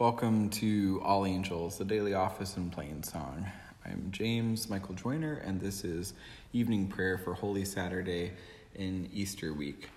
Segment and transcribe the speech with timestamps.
[0.00, 3.44] Welcome to All Angels, the daily office and plain song.
[3.84, 6.14] I'm James Michael Joyner, and this is
[6.54, 8.32] evening prayer for Holy Saturday
[8.74, 9.90] in Easter week.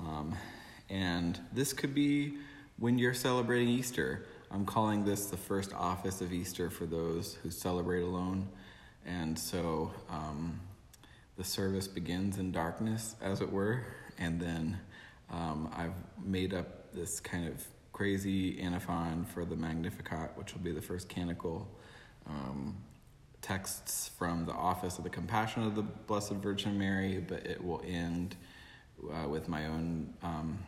[0.00, 0.34] Um,
[0.90, 2.38] and this could be
[2.80, 4.26] when you're celebrating Easter.
[4.50, 8.48] I'm calling this the first office of Easter for those who celebrate alone.
[9.06, 10.58] And so um,
[11.38, 13.84] the service begins in darkness, as it were,
[14.18, 14.80] and then
[15.30, 17.64] um, I've made up this kind of
[17.96, 21.66] crazy antiphon for the Magnificat, which will be the first canticle.
[22.28, 22.76] Um,
[23.40, 27.82] texts from the Office of the Compassion of the Blessed Virgin Mary, but it will
[27.86, 28.36] end
[29.10, 30.58] uh, with my own um,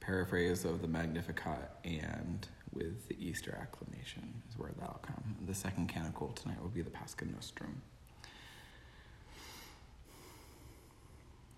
[0.00, 5.36] paraphrase of the Magnificat and with the Easter acclamation is where that'll come.
[5.46, 7.80] The second canticle tonight will be the Pascha Nostrum.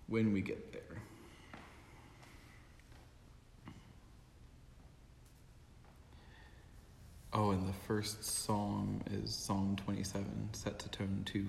[0.05, 1.01] When we get there.
[7.39, 11.45] Oh, and the first song is Psalm 27, set to tone 2.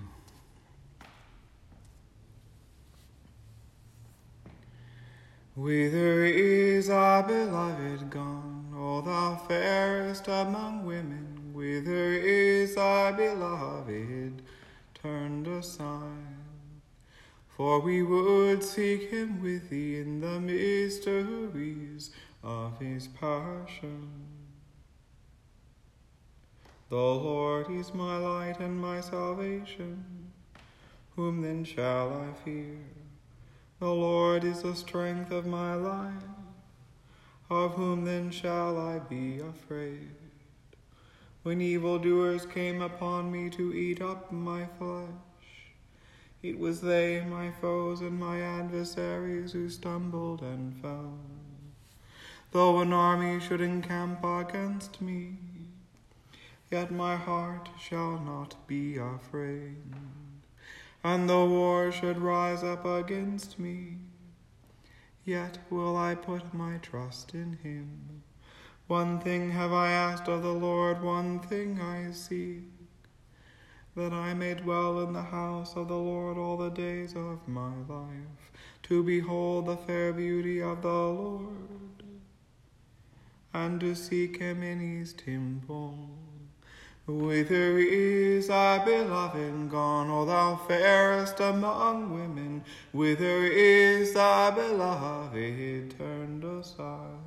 [5.55, 11.53] Whither is our beloved gone, O thou fairest among women?
[11.53, 14.43] Whither is our beloved
[14.93, 16.37] turned aside?
[17.47, 22.11] For we would seek him with thee in the mysteries
[22.43, 24.28] of his passion.
[26.89, 30.03] The Lord is my light and my salvation.
[31.15, 32.79] Whom then shall I fear?
[33.79, 36.23] The Lord is the strength of my life.
[37.47, 40.15] Of whom then shall I be afraid?
[41.43, 45.09] When evildoers came upon me to eat up my flesh,
[46.41, 51.19] it was they, my foes and my adversaries, who stumbled and fell.
[52.51, 55.37] Though an army should encamp against me,
[56.71, 59.83] yet my heart shall not be afraid.
[61.03, 63.97] And though war should rise up against me,
[65.25, 68.23] yet will I put my trust in him.
[68.87, 72.63] One thing have I asked of the Lord, one thing I seek,
[73.95, 77.73] that I may dwell in the house of the Lord all the days of my
[77.87, 78.51] life,
[78.83, 82.03] to behold the fair beauty of the Lord,
[83.53, 86.09] and to seek him in his temple.
[87.09, 92.63] Whither is thy beloved gone, O thou fairest among women?
[92.91, 97.17] Whither is thy beloved turned aside?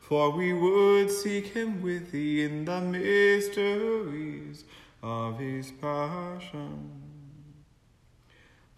[0.00, 4.64] For we would seek him with thee in the mysteries
[5.02, 6.90] of his passion.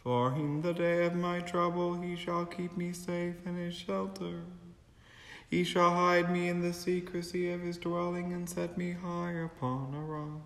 [0.03, 4.43] For in the day of my trouble he shall keep me safe in his shelter.
[5.49, 9.95] He shall hide me in the secrecy of his dwelling and set me high upon
[9.95, 10.43] a rock.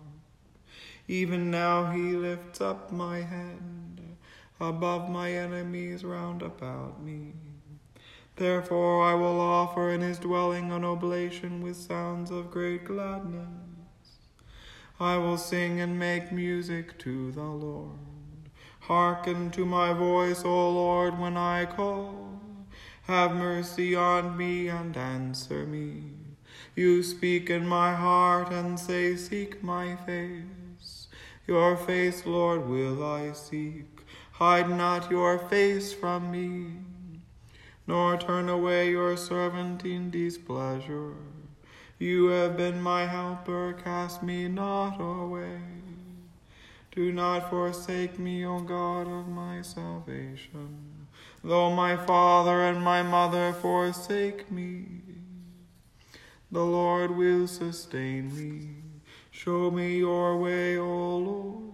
[1.07, 3.59] Even now he lifts up my head
[4.59, 7.33] above my enemies round about me.
[8.35, 13.47] Therefore I will offer in his dwelling an oblation with sounds of great gladness.
[14.99, 17.97] I will sing and make music to the Lord.
[18.81, 22.30] Hearken to my voice, O Lord, when I call.
[23.11, 26.13] Have mercy on me and answer me.
[26.77, 31.09] You speak in my heart and say, Seek my face.
[31.45, 34.05] Your face, Lord, will I seek.
[34.31, 37.19] Hide not your face from me,
[37.85, 41.15] nor turn away your servant in displeasure.
[41.99, 45.59] You have been my helper, cast me not away.
[46.95, 50.90] Do not forsake me, O God of my salvation.
[51.43, 54.85] Though my father and my mother forsake me,
[56.51, 58.75] the Lord will sustain me.
[59.31, 61.71] Show me your way, O Lord.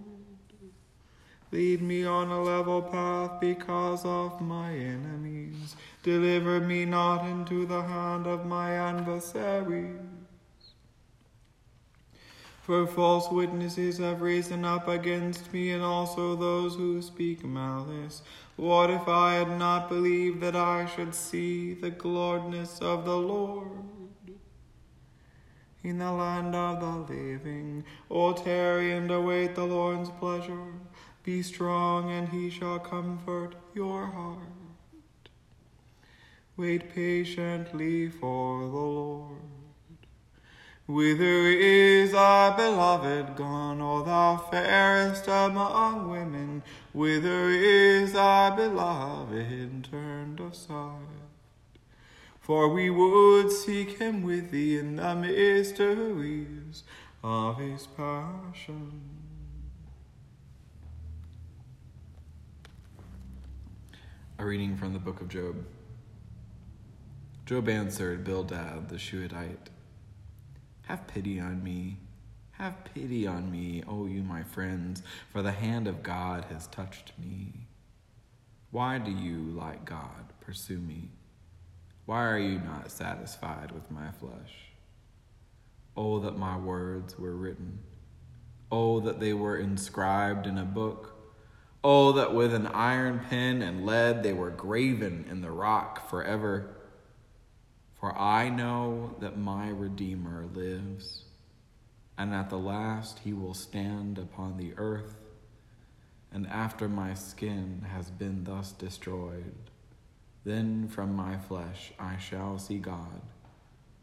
[1.50, 5.76] Lead me on a level path because of my enemies.
[6.02, 9.96] Deliver me not into the hand of my adversaries.
[12.62, 18.22] For false witnesses have risen up against me, and also those who speak malice.
[18.58, 23.84] What if I had not believed that I should see the glorious of the Lord?
[25.84, 30.72] In the land of the living, O tarry and await the Lord's pleasure.
[31.22, 35.28] Be strong, and he shall comfort your heart.
[36.56, 39.57] Wait patiently for the Lord.
[40.88, 46.62] Whither is our beloved gone, O thou fairest among women?
[46.94, 51.28] Whither is our beloved turned aside?
[52.40, 56.84] For we would seek him with thee in the mysteries
[57.22, 59.02] of his passion.
[64.38, 65.66] A reading from the book of Job.
[67.44, 69.68] Job answered Bildad the Shuhite,
[70.88, 71.98] Have pity on me,
[72.52, 77.12] have pity on me, O you my friends, for the hand of God has touched
[77.18, 77.52] me.
[78.70, 81.10] Why do you, like God, pursue me?
[82.06, 84.72] Why are you not satisfied with my flesh?
[85.94, 87.80] Oh, that my words were written.
[88.72, 91.16] Oh, that they were inscribed in a book.
[91.84, 96.77] Oh, that with an iron pen and lead they were graven in the rock forever.
[98.00, 101.24] For I know that my Redeemer lives,
[102.16, 105.16] and at the last he will stand upon the earth,
[106.32, 109.54] and after my skin has been thus destroyed,
[110.44, 113.20] then from my flesh I shall see God,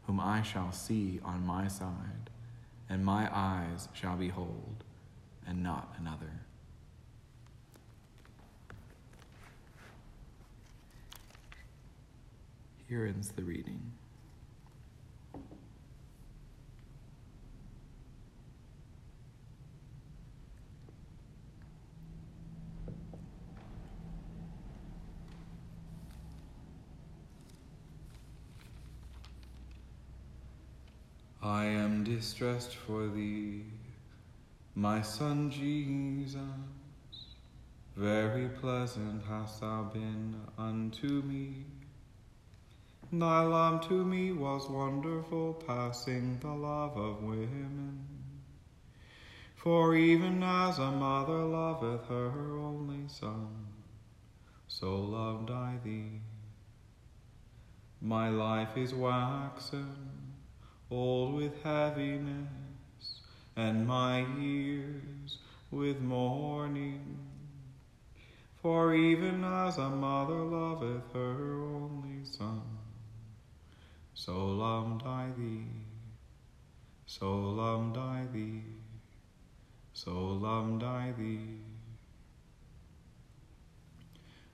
[0.02, 2.30] whom I shall see on my side,
[2.88, 4.84] and my eyes shall behold,
[5.46, 6.45] and not another.
[12.88, 13.80] Here ends the reading.
[31.42, 33.64] I am distressed for thee,
[34.76, 36.40] my son Jesus.
[37.96, 41.64] Very pleasant hast thou been unto me.
[43.12, 48.04] Thy love to me was wonderful, passing the love of women.
[49.54, 53.68] For even as a mother loveth her only son,
[54.66, 56.20] so loved I thee.
[58.00, 60.34] My life is waxen
[60.90, 62.48] old with heaviness,
[63.54, 65.38] and my years
[65.70, 67.18] with mourning.
[68.62, 72.62] For even as a mother loveth her only son,
[74.18, 75.66] so loved I thee,
[77.04, 78.62] so loved I thee,
[79.92, 81.60] so loved I thee.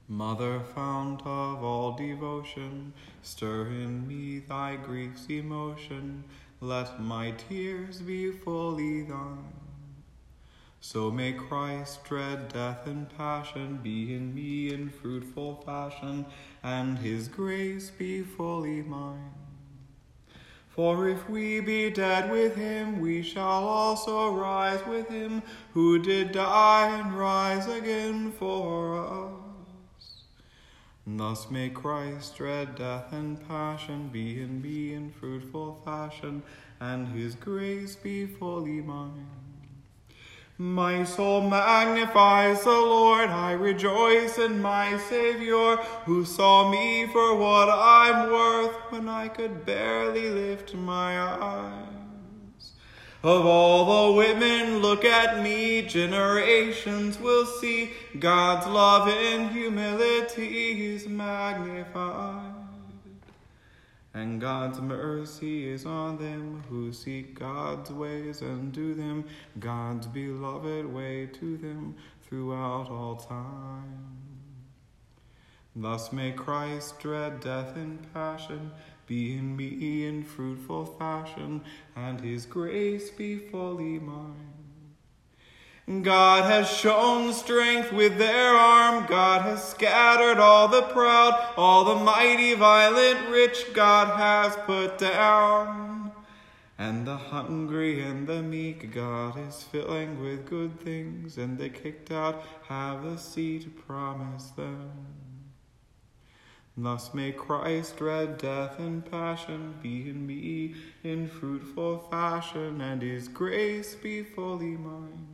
[0.09, 2.93] Mother fount of all devotion,
[3.23, 6.25] stir in me thy grief's emotion,
[6.61, 9.55] let my tears be fully thine.
[10.81, 16.27] So may Christ dread death and passion be in me in fruitful fashion,
[16.65, 19.42] and his grace be fully mine.
[20.75, 25.43] For if we be dead with him, we shall also rise with him,
[25.75, 30.23] who did die and rise again for us.
[31.07, 36.43] Thus may Christ dread death and passion be in me in fruitful fashion,
[36.81, 39.42] and his grace be fully mine.
[40.59, 43.31] My soul magnifies the Lord.
[43.31, 49.65] I rejoice in my Savior, who saw me for what I'm worth when I could
[49.65, 52.73] barely lift my eyes.
[53.25, 61.07] Of all the women, look at me, generations will see God's love in humility is
[61.09, 62.62] magnified.
[64.15, 69.25] And God's mercy is on them who seek God's ways and do them,
[69.59, 74.13] God's beloved way to them throughout all time.
[75.75, 78.73] Thus may Christ dread death and passion
[79.07, 81.63] be in me in fruitful fashion,
[81.97, 84.52] and his grace be fully mine.
[85.89, 89.05] God has shown strength with their arm.
[89.07, 96.13] God has scattered all the proud, all the mighty, violent, rich God has put down.
[96.79, 102.13] And the hungry and the meek God is filling with good things, and the kicked
[102.13, 104.91] out have the seat promised them.
[106.77, 113.29] Thus may Christ dread death and passion be in me in fruitful fashion, and his
[113.29, 115.32] grace be fully mine.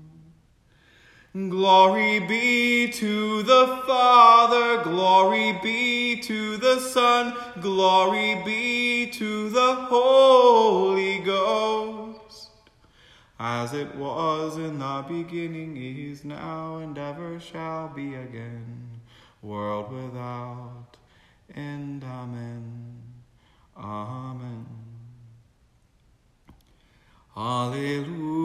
[1.35, 11.19] Glory be to the Father, glory be to the Son, glory be to the Holy
[11.19, 12.49] Ghost.
[13.39, 19.01] As it was in the beginning, is now, and ever shall be again,
[19.43, 20.97] world without
[21.55, 22.05] end.
[22.05, 23.03] Amen.
[23.77, 24.67] Amen.
[27.37, 28.39] Alleluia.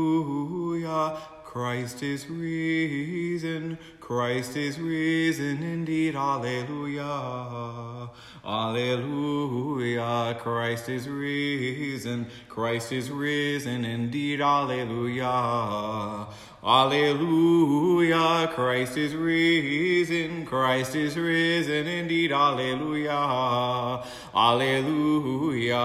[1.53, 8.09] Christ is risen, Christ is risen indeed, Alleluia.
[8.43, 10.37] Alleluia.
[10.41, 12.27] Christ is risen.
[12.49, 14.41] Christ is risen indeed.
[14.41, 16.27] Alleluia.
[16.61, 18.49] Alleluia.
[18.53, 20.45] Christ is risen.
[20.47, 22.33] Christ is risen indeed.
[22.33, 24.03] Alleluia.
[24.35, 25.77] Alleluia.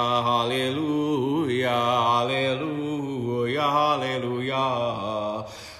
[0.42, 1.70] Alleluia.
[2.18, 3.62] Alleluia.
[3.62, 5.46] Alleluia.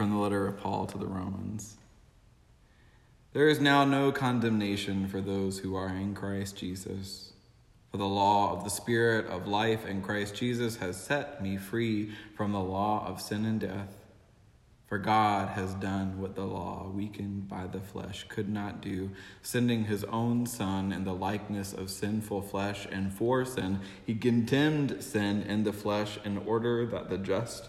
[0.00, 1.76] from the letter of Paul to the Romans.
[3.34, 7.34] There is now no condemnation for those who are in Christ Jesus.
[7.90, 12.12] For the law of the Spirit of life in Christ Jesus has set me free
[12.34, 13.94] from the law of sin and death.
[14.86, 19.10] For God has done what the law, weakened by the flesh, could not do,
[19.42, 25.04] sending his own Son in the likeness of sinful flesh, and for sin, he condemned
[25.04, 27.68] sin in the flesh in order that the just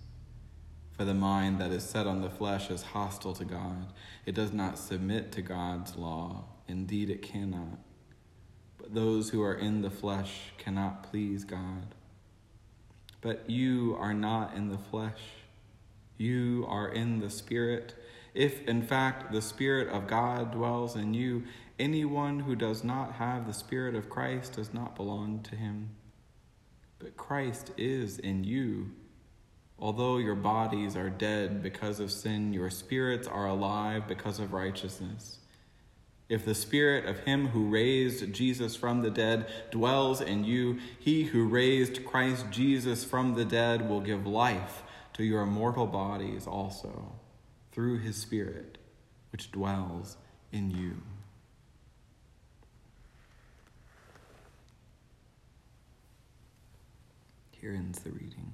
[0.91, 3.93] For the mind that is set on the flesh is hostile to God.
[4.25, 6.45] It does not submit to God's law.
[6.67, 7.79] Indeed, it cannot.
[8.77, 11.95] But those who are in the flesh cannot please God.
[13.21, 15.21] But you are not in the flesh,
[16.17, 17.95] you are in the Spirit.
[18.33, 21.43] If, in fact, the Spirit of God dwells in you,
[21.77, 25.89] anyone who does not have the Spirit of Christ does not belong to him.
[26.99, 28.91] But Christ is in you
[29.81, 35.39] Although your bodies are dead because of sin, your spirits are alive because of righteousness.
[36.29, 41.23] If the spirit of him who raised Jesus from the dead dwells in you, he
[41.23, 44.83] who raised Christ Jesus from the dead will give life
[45.13, 47.13] to your mortal bodies also
[47.71, 48.77] through his spirit
[49.31, 50.15] which dwells
[50.51, 51.01] in you.
[57.59, 58.53] Here ends the reading.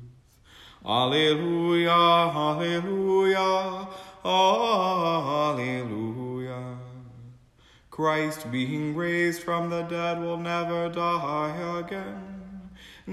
[0.83, 3.87] Alleluia, Alleluia,
[4.25, 5.61] Alleluia.
[7.91, 12.71] Christ being raised from the dead will never die again.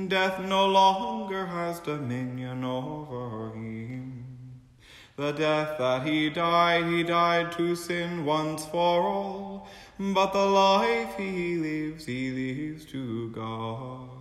[0.08, 4.24] Death no longer has dominion over him.
[5.16, 11.16] The death that he died, he died to sin once for all, but the life
[11.16, 14.17] he lives, he lives to God.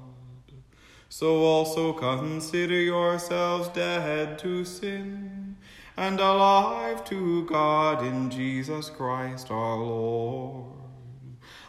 [1.20, 5.58] So also consider yourselves dead to sin
[5.98, 10.76] and alive to God in Jesus Christ our Lord.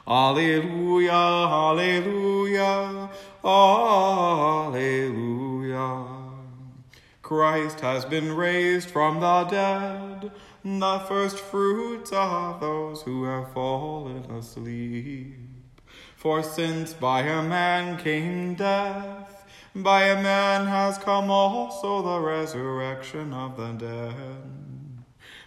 [0.07, 3.09] Alleluia, Alleluia,
[3.43, 4.85] Alleluia.
[7.23, 10.31] Christ has been raised from the dead,
[10.63, 15.39] the first fruits of those who have fallen asleep.
[16.17, 19.28] For since by a man came death,
[19.75, 24.43] by a man has come also the resurrection of the dead.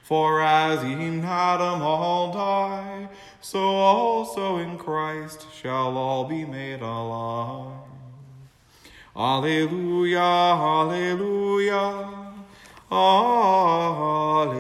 [0.04, 3.08] For as in Adam all die,
[3.40, 7.80] so also in Christ shall all be made alive.
[9.16, 12.10] Alleluia, Alleluia,
[12.92, 14.52] Alleluia.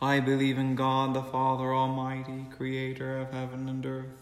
[0.00, 4.21] I believe in God the Father Almighty, creator of heaven and earth.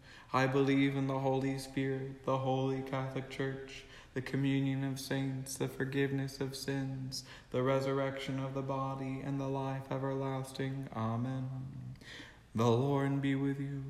[0.33, 3.83] I believe in the Holy Spirit, the holy Catholic Church,
[4.13, 9.47] the communion of saints, the forgiveness of sins, the resurrection of the body, and the
[9.47, 10.87] life everlasting.
[10.95, 11.49] Amen.
[12.55, 13.83] The Lord be with you.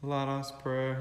[0.00, 0.96] Let us pray.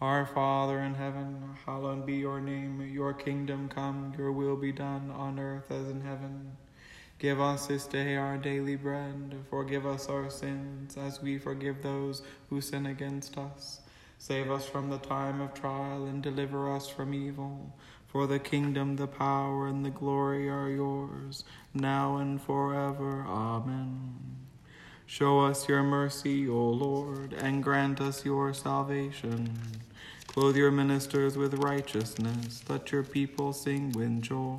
[0.00, 2.80] Our Father in heaven, hallowed be your name.
[2.92, 6.56] Your kingdom come, your will be done on earth as in heaven.
[7.24, 9.14] Give us this day our daily bread.
[9.14, 13.80] and Forgive us our sins as we forgive those who sin against us.
[14.18, 17.74] Save us from the time of trial and deliver us from evil.
[18.08, 23.24] For the kingdom, the power, and the glory are yours, now and forever.
[23.26, 24.16] Amen.
[25.06, 29.48] Show us your mercy, O Lord, and grant us your salvation.
[30.26, 32.62] Clothe your ministers with righteousness.
[32.68, 34.58] Let your people sing with joy.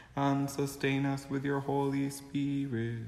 [0.15, 3.05] and sustain us with your Holy Spirit.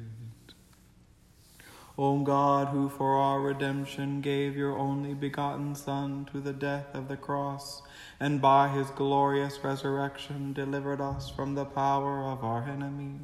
[1.96, 7.08] O God, who for our redemption gave your only begotten Son to the death of
[7.08, 7.84] the cross,
[8.20, 13.20] and by his glorious resurrection delivered us from the power of our enemy,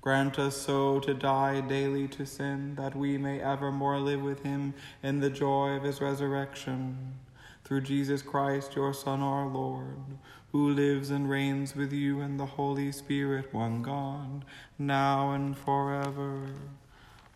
[0.00, 4.74] grant us so to die daily to sin, that we may evermore live with him
[5.02, 7.14] in the joy of his resurrection.
[7.62, 10.18] Through Jesus Christ, your Son, our Lord,
[10.52, 14.44] who lives and reigns with you in the Holy Spirit, one God,
[14.78, 16.46] now and forever.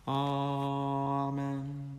[0.06, 1.94] Amen.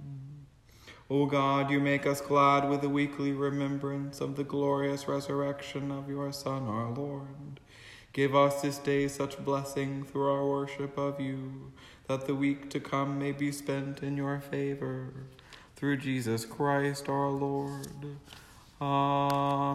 [1.10, 6.10] O God, you make us glad with the weekly remembrance of the glorious resurrection of
[6.10, 7.60] your Son, our Lord.
[8.12, 11.72] Give us this day such blessing through our worship of you,
[12.08, 15.14] that the week to come may be spent in your favor.
[15.76, 18.18] Through Jesus Christ our Lord.
[18.82, 19.75] Amen.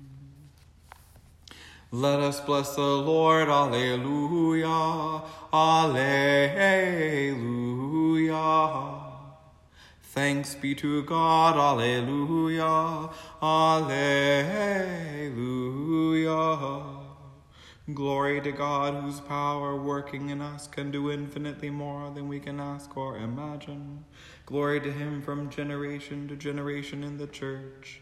[1.93, 3.49] Let us bless the Lord.
[3.49, 5.23] Alleluia.
[5.51, 6.61] Alleluia.
[10.01, 11.57] Thanks be to God.
[11.57, 13.09] Alleluia.
[13.43, 13.91] Alleluia.
[17.93, 22.61] Glory to God, whose power working in us can do infinitely more than we can
[22.61, 24.05] ask or imagine.
[24.45, 28.01] Glory to Him from generation to generation in the church